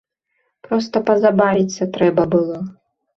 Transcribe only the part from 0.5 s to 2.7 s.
Проста пазабавіцца трэба было.